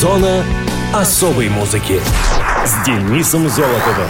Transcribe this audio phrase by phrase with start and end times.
[0.00, 0.42] Зона
[0.94, 2.00] особой музыки
[2.64, 4.08] с Денисом Золотовым.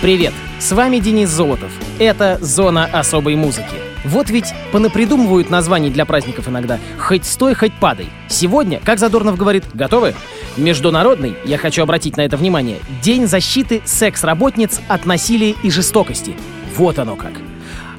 [0.00, 1.70] Привет, с вами Денис Золотов.
[1.98, 3.74] Это «Зона особой музыки».
[4.06, 6.78] Вот ведь понапридумывают названий для праздников иногда.
[6.98, 8.08] Хоть стой, хоть падай.
[8.30, 10.14] Сегодня, как Задорнов говорит, готовы?
[10.56, 16.34] Международный, я хочу обратить на это внимание, День защиты секс-работниц от насилия и жестокости.
[16.74, 17.32] Вот оно как.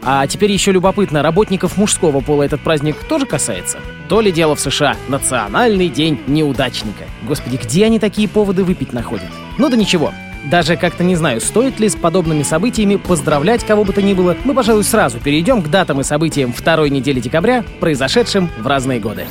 [0.01, 3.77] А теперь еще любопытно, работников мужского пола этот праздник тоже касается?
[4.09, 4.95] То ли дело в США.
[5.07, 7.05] Национальный день неудачника.
[7.27, 9.27] Господи, где они такие поводы выпить находят?
[9.57, 10.13] Ну да ничего,
[10.49, 14.35] даже как-то не знаю, стоит ли с подобными событиями поздравлять кого бы то ни было,
[14.45, 19.25] мы, пожалуй, сразу перейдем к датам и событиям второй недели декабря, произошедшим в разные годы.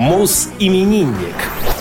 [0.00, 1.36] Мус-именинник.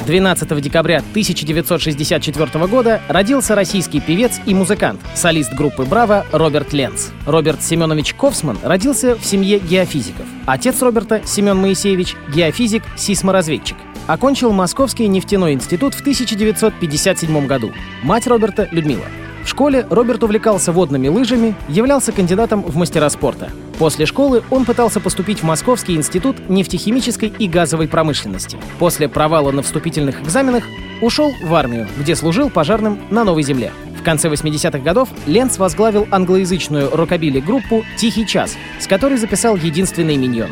[0.05, 7.11] 12 декабря 1964 года родился российский певец и музыкант, солист группы «Браво» Роберт Ленц.
[7.25, 10.25] Роберт Семенович Ковсман родился в семье геофизиков.
[10.45, 13.77] Отец Роберта, Семен Моисеевич, геофизик, сейсморазведчик.
[14.05, 17.71] Окончил Московский нефтяной институт в 1957 году.
[18.03, 19.05] Мать Роберта— Людмила.
[19.49, 23.49] В школе Роберт увлекался водными лыжами, являлся кандидатом в мастера спорта.
[23.79, 28.59] После школы он пытался поступить в Московский институт нефтехимической и газовой промышленности.
[28.77, 30.65] После провала на вступительных экзаменах
[31.01, 33.71] ушел в армию, где служил пожарным на Новой Земле.
[33.99, 40.51] В конце 80-х годов Ленц возглавил англоязычную рокобили-группу «Тихий час», с которой записал единственный миньон.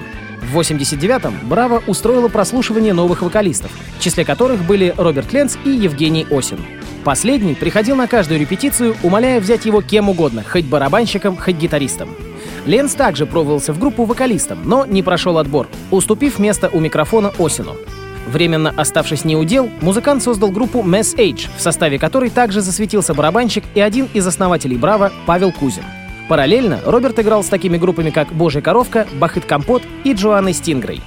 [0.51, 6.25] В 89-м Браво устроила прослушивание новых вокалистов, в числе которых были Роберт Ленц и Евгений
[6.31, 6.57] Осин.
[7.07, 12.09] Последний приходил на каждую репетицию, умоляя взять его кем угодно, хоть барабанщиком, хоть гитаристом.
[12.65, 17.77] Ленс также пробовался в группу вокалистом, но не прошел отбор, уступив место у микрофона Осину.
[18.27, 23.79] Временно оставшись неудел, музыкант создал группу Mass Age, в составе которой также засветился барабанщик и
[23.79, 25.85] один из основателей Браво Павел Кузин.
[26.27, 31.01] Параллельно Роберт играл с такими группами, как «Божья коровка», «Бахыт Компот» и «Джоанной Стингрей».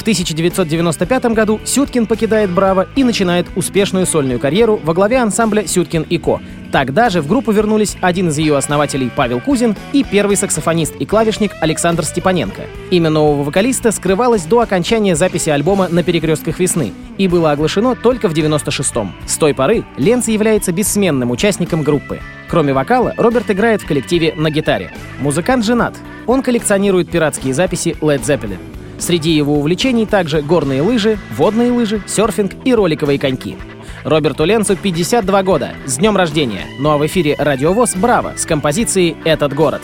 [0.00, 6.06] В 1995 году Сюткин покидает «Браво» и начинает успешную сольную карьеру во главе ансамбля «Сюткин
[6.08, 6.40] и Ко».
[6.72, 11.04] Тогда же в группу вернулись один из ее основателей Павел Кузин и первый саксофонист и
[11.04, 12.62] клавишник Александр Степаненко.
[12.90, 18.30] Имя нового вокалиста скрывалось до окончания записи альбома «На перекрестках весны» и было оглашено только
[18.30, 19.12] в 96-м.
[19.26, 22.20] С той поры Ленц является бессменным участником группы.
[22.48, 24.94] Кроме вокала, Роберт играет в коллективе на гитаре.
[25.18, 25.94] Музыкант женат.
[26.26, 28.79] Он коллекционирует пиратские записи Led Zeppelin.
[29.00, 33.56] Среди его увлечений также горные лыжи, водные лыжи, серфинг и роликовые коньки.
[34.04, 35.72] Роберту Ленцу 52 года.
[35.86, 36.66] С днем рождения!
[36.78, 39.82] Ну а в эфире «Радиовоз» «Браво» с композицией «Этот город».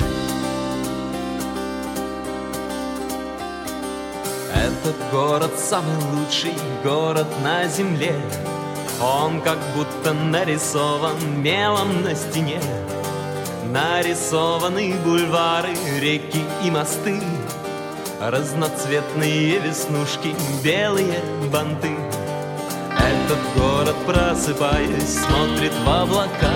[4.55, 6.53] Этот город самый лучший
[6.85, 8.15] город на земле
[9.03, 12.61] Он как будто нарисован мелом на стене
[13.73, 17.21] Нарисованы бульвары, реки и мосты
[18.21, 20.35] Разноцветные веснушки,
[20.65, 21.21] белые
[21.53, 21.91] банты.
[22.99, 26.51] Этот город, просыпаясь, смотрит в облака.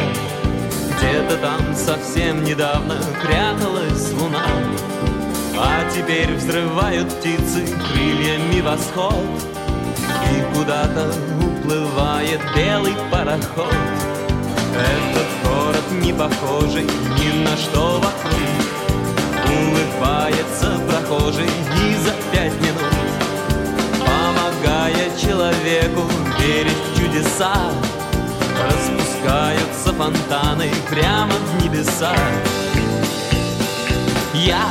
[0.96, 4.46] Где-то там совсем недавно пряталась луна.
[5.58, 9.14] А теперь взрывают птицы крыльями восход.
[10.32, 13.74] И куда-то уплывает белый пароход.
[14.74, 18.59] Этот город не похожий ни на что вокруг
[19.58, 22.94] Улыбается прохожий и за пять минут.
[23.98, 26.02] Помогая человеку
[26.38, 27.72] верить в чудеса
[28.62, 32.14] Распускаются фонтаны прямо в небеса.
[34.34, 34.66] Я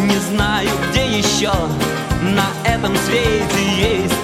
[0.00, 1.52] не знаю, где еще
[2.22, 4.14] на этом свете есть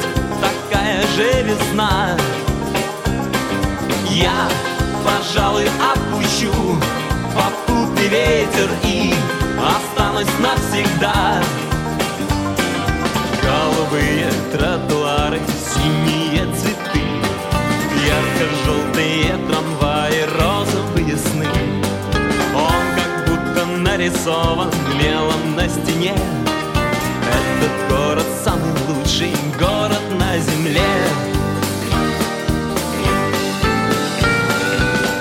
[0.41, 2.17] такая же весна.
[4.09, 4.49] Я,
[5.05, 6.53] пожалуй, опущу
[7.35, 9.15] попутный ветер и
[9.77, 11.43] останусь навсегда.
[13.43, 15.41] Голубые тротуары,
[15.75, 17.03] синие цветы
[18.07, 21.47] Ярко-желтые трамваи, розовые сны.
[22.55, 26.17] Он как будто нарисован мелом на стене.
[27.29, 30.83] Этот город самый лучший город на земле.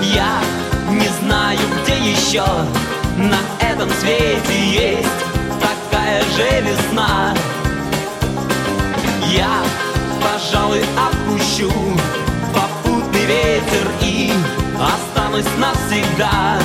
[0.02, 0.42] Я
[0.90, 2.44] не знаю, где еще
[3.22, 5.08] на этом свете есть
[5.60, 7.36] такая же весна
[9.28, 9.64] Я,
[10.22, 11.72] пожалуй, опущу
[12.54, 14.34] попутный ветер и
[14.80, 16.60] останусь навсегда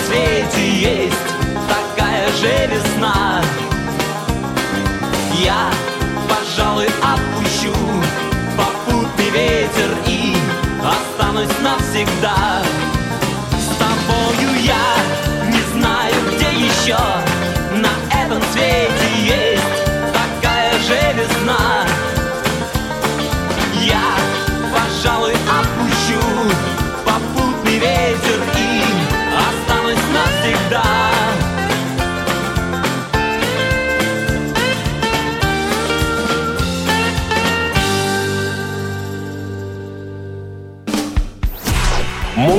[0.07, 1.16] свете есть
[1.68, 3.42] такая же весна.
[5.42, 5.69] Я,
[6.27, 7.74] пожалуй, отпущу
[8.57, 10.36] попутный ветер И
[10.83, 12.58] останусь навсегда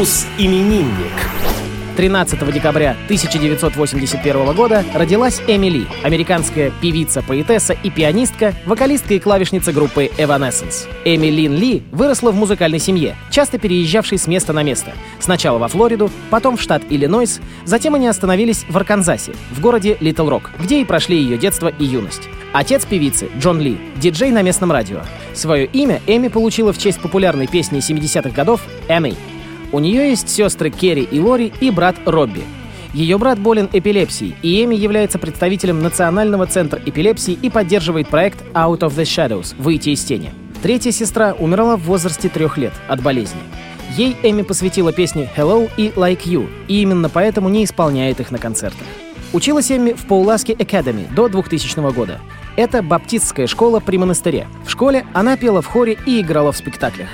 [0.00, 1.28] Мус-именинник.
[1.98, 10.06] 13 декабря 1981 года родилась Эмили, американская певица, поэтесса и пианистка, вокалистка и клавишница группы
[10.16, 10.88] Evanescence.
[11.04, 14.92] Эми Лин Ли выросла в музыкальной семье, часто переезжавшей с места на место.
[15.18, 20.30] Сначала во Флориду, потом в штат Иллинойс, затем они остановились в Арканзасе, в городе Литл
[20.30, 22.26] Рок, где и прошли ее детство и юность.
[22.54, 25.02] Отец певицы, Джон Ли, диджей на местном радио.
[25.34, 29.14] Свое имя Эми получила в честь популярной песни 70-х годов «Эми».
[29.72, 32.42] У нее есть сестры Керри и Лори и брат Робби.
[32.92, 38.80] Ее брат болен эпилепсией, и Эми является представителем Национального центра эпилепсии и поддерживает проект Out
[38.80, 40.32] of the Shadows– «Выйти из тени».
[40.60, 43.40] Третья сестра умерла в возрасте трех лет от болезни.
[43.96, 48.38] Ей Эми посвятила песни «Hello» и «Like You», и именно поэтому не исполняет их на
[48.38, 48.86] концертах.
[49.32, 52.20] Училась Эмми в Пауласке Academy до 2000 года.
[52.56, 54.48] Это баптистская школа при монастыре.
[54.66, 57.08] В школе она пела в хоре и играла в спектаклях.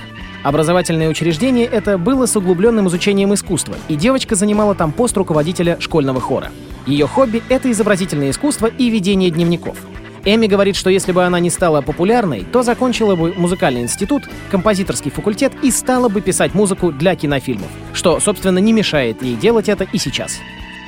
[0.47, 6.21] Образовательное учреждение это было с углубленным изучением искусства, и девочка занимала там пост руководителя школьного
[6.21, 6.53] хора.
[6.87, 9.77] Ее хобби— это изобразительное искусство и ведение дневников.
[10.25, 15.11] Эми говорит, что если бы она не стала популярной, то закончила бы музыкальный институт, композиторский
[15.11, 19.83] факультет и стала бы писать музыку для кинофильмов, что, собственно, не мешает ей делать это
[19.83, 20.39] и сейчас.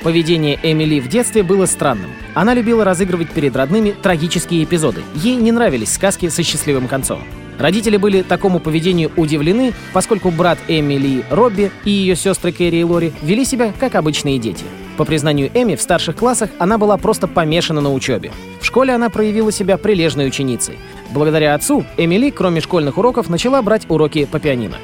[0.03, 2.11] Поведение Эмили в детстве было странным.
[2.33, 5.01] Она любила разыгрывать перед родными трагические эпизоды.
[5.15, 7.19] Ей не нравились сказки со счастливым концом.
[7.59, 13.11] Родители были такому поведению удивлены, поскольку брат Эмили Робби и ее сестры Кэрри и Лори
[13.21, 14.63] вели себя как обычные дети.
[14.95, 18.31] По признанию Эми, в старших классах она была просто помешана на учебе.
[18.61, 20.77] В школе она проявила себя прилежной ученицей.
[21.11, 24.77] Благодаря отцу Эмили, кроме школьных уроков, начала брать уроки по пианино.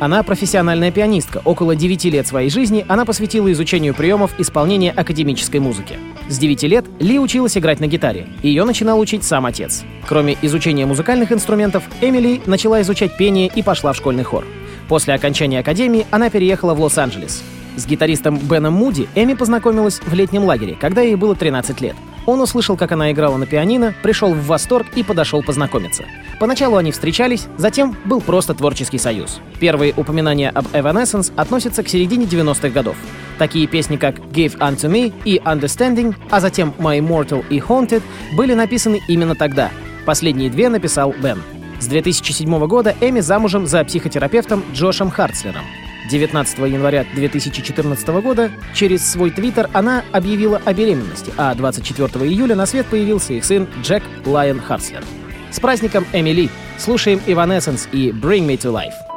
[0.00, 1.40] Она профессиональная пианистка.
[1.44, 5.96] Около 9 лет своей жизни она посвятила изучению приемов исполнения академической музыки.
[6.28, 8.26] С 9 лет Ли училась играть на гитаре.
[8.42, 9.84] Ее начинал учить сам отец.
[10.08, 14.44] Кроме изучения музыкальных инструментов, Эмили начала изучать пение и пошла в школьный хор.
[14.88, 17.42] После окончания академии она переехала в Лос-Анджелес.
[17.76, 21.94] С гитаристом Беном Муди Эми познакомилась в летнем лагере, когда ей было 13 лет.
[22.24, 26.04] Он услышал, как она играла на пианино, пришел в восторг и подошел познакомиться.
[26.40, 29.40] Поначалу они встречались, затем был просто творческий союз.
[29.60, 32.96] Первые упоминания об Evanescence относятся к середине 90-х годов.
[33.38, 38.02] Такие песни, как «Give Unto Me» и «Understanding», а затем «My Immortal» и «Haunted»
[38.34, 39.70] были написаны именно тогда.
[40.04, 41.42] Последние две написал Бен.
[41.78, 45.62] С 2007 года Эми замужем за психотерапевтом Джошем Хартслером.
[46.08, 52.66] 19 января 2014 года через свой твиттер она объявила о беременности, а 24 июля на
[52.66, 55.04] свет появился их сын Джек Лайон Харслер.
[55.50, 56.50] С праздником Эмили!
[56.78, 59.15] Слушаем Evanescence и Bring Me to Life.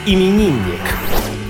[0.00, 0.80] Мус-именинник.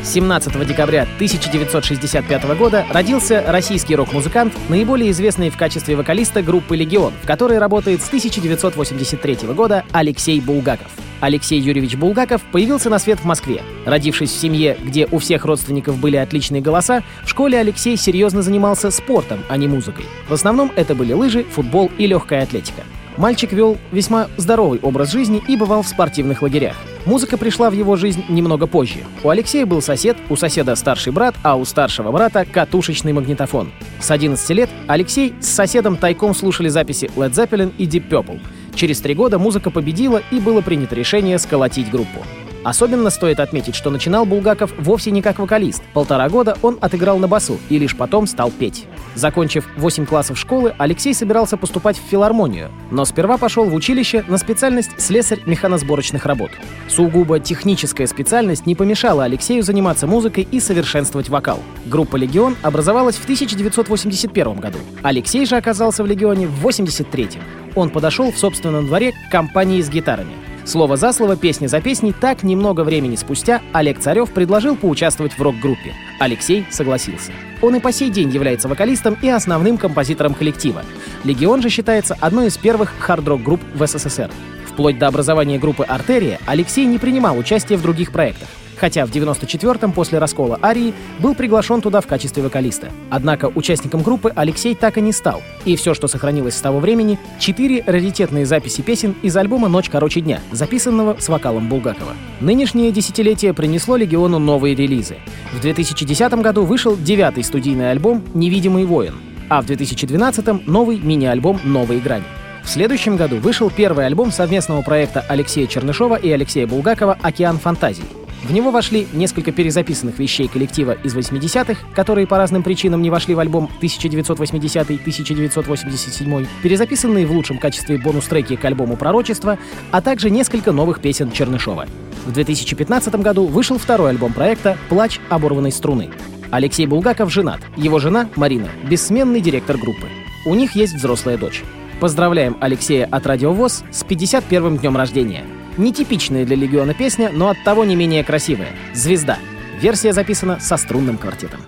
[0.03, 7.27] 17 декабря 1965 года родился российский рок-музыкант, наиболее известный в качестве вокалиста группы «Легион», в
[7.27, 10.89] которой работает с 1983 года Алексей Булгаков.
[11.21, 13.63] Алексей Юрьевич Булгаков появился на свет в Москве.
[13.85, 18.91] Родившись в семье, где у всех родственников были отличные голоса, в школе Алексей серьезно занимался
[18.91, 20.07] спортом, а не музыкой.
[20.29, 22.83] В основном это были лыжи, футбол и легкая атлетика.
[23.17, 26.77] Мальчик вел весьма здоровый образ жизни и бывал в спортивных лагерях.
[27.07, 29.01] Музыка пришла в его жизнь немного позже.
[29.25, 33.73] У Алексея был сосед, у соседа старший брат, а у старшего брата катушечный магнитофон.
[34.01, 38.41] С 11 лет Алексей с соседом тайком слушали записи Led Zeppelin и Deep Purple.
[38.75, 42.21] Через три года музыка победила и было принято решение сколотить группу.
[42.63, 45.83] Особенно стоит отметить, что начинал Булгаков вовсе не как вокалист.
[45.95, 48.87] Полтора года он отыграл на басу и лишь потом стал петь.
[49.15, 54.39] Закончив 8 классов школы, Алексей собирался поступать в филармонию, но сперва пошел в училище на
[54.39, 56.51] специальность слесарь механосборочных работ.
[56.89, 61.61] Сугубо техническая специальность не помешала Алексею заниматься музыкой и совершенствовать вокал.
[61.87, 64.79] Группа «Легион» образовалась в 1981 году.
[65.03, 67.41] Алексей же оказался в «Легионе» в 1983.
[67.75, 70.33] Он подошел в собственном дворе к компании с гитарами.
[70.65, 75.43] Слово за слово, песня за песней, так немного времени спустя Олег Царев предложил поучаствовать в
[75.43, 75.95] рок-группе.
[76.19, 77.33] Алексей согласился.
[77.63, 80.83] Он и по сей день является вокалистом и основным композитором коллектива.
[81.25, 84.31] «Легион» же считается одной из первых хард-рок групп в СССР.
[84.67, 88.49] Вплоть до образования группы «Артерия» Алексей не принимал участия в других проектах
[88.81, 92.91] хотя в 94-м после раскола Арии был приглашен туда в качестве вокалиста.
[93.11, 97.19] Однако участником группы Алексей так и не стал, и все, что сохранилось с того времени,
[97.39, 102.15] четыре раритетные записи песен из альбома «Ночь короче дня», записанного с вокалом Булгакова.
[102.41, 105.17] Нынешнее десятилетие принесло Легиону новые релизы.
[105.53, 109.17] В 2010 году вышел девятый студийный альбом «Невидимый воин»,
[109.51, 112.25] а в 2012 новый мини-альбом «Новые грани».
[112.63, 118.05] В следующем году вышел первый альбом совместного проекта Алексея Чернышова и Алексея Булгакова «Океан фантазий».
[118.43, 123.35] В него вошли несколько перезаписанных вещей коллектива из 80-х, которые по разным причинам не вошли
[123.35, 129.59] в альбом 1980-1987, перезаписанные в лучшем качестве бонус-треки к альбому «Пророчество»,
[129.91, 131.85] а также несколько новых песен Чернышова.
[132.25, 136.11] В 2015 году вышел второй альбом проекта «Плач оборванной струны».
[136.51, 137.61] Алексей Булгаков женат.
[137.77, 140.09] Его жена, Марина, бессменный директор группы.
[140.47, 141.63] У них есть взрослая дочь.
[142.01, 145.45] Поздравляем Алексея от Радиовоз с 51-м днем рождения.
[145.77, 148.69] Нетипичная для Легиона песня, но от того не менее красивая.
[148.95, 149.39] «Звезда».
[149.81, 151.61] Версия записана со струнным квартетом.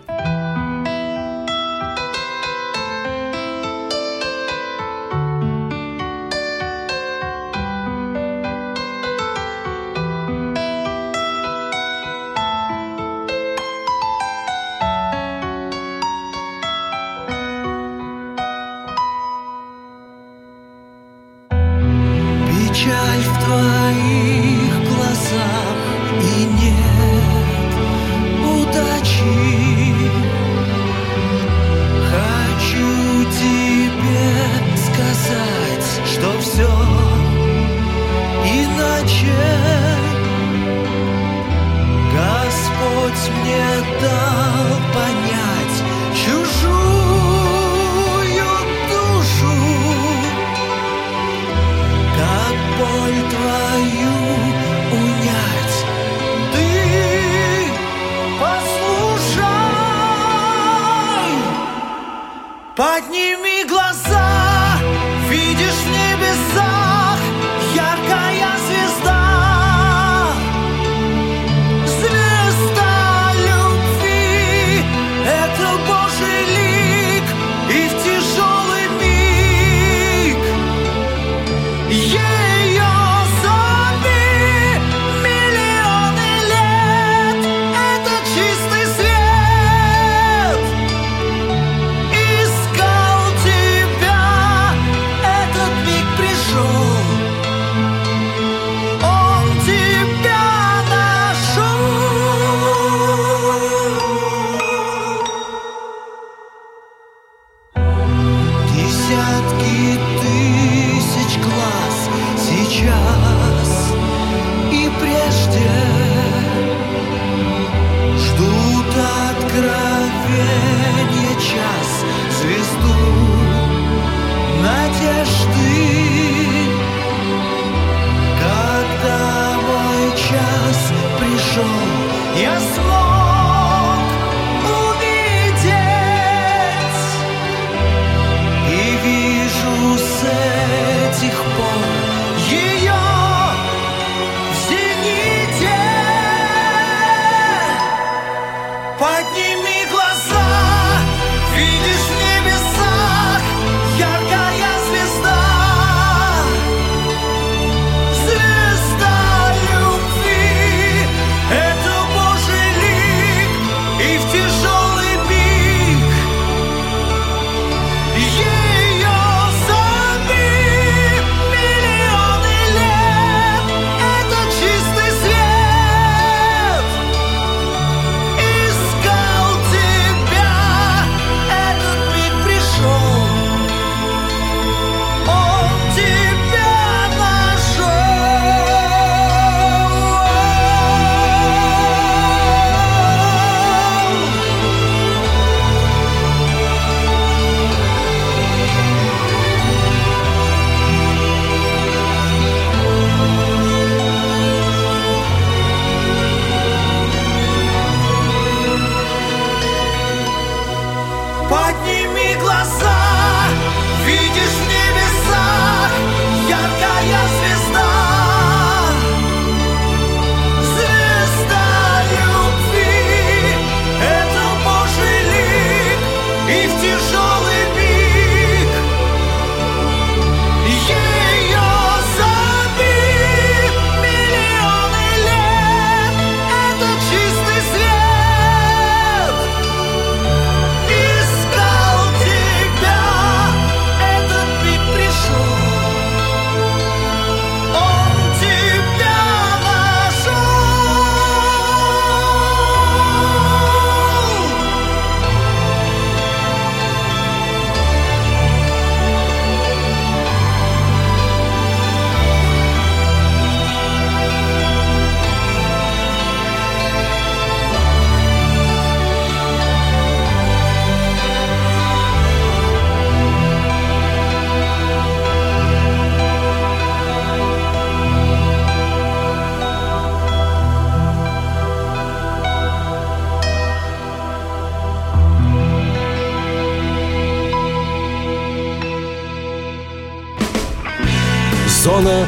[292.03, 292.27] Зона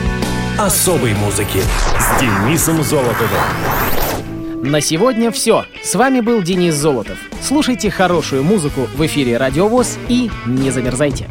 [0.57, 1.61] особой музыки
[1.99, 3.41] с Денисом Золотовым.
[4.63, 5.65] На сегодня все.
[5.83, 7.19] С вами был Денис Золотов.
[7.43, 11.29] Слушайте хорошую музыку в эфире Радио ВОЗ и не замерзайте.